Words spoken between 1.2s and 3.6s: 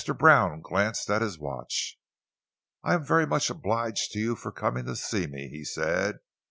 his watch. "I am very much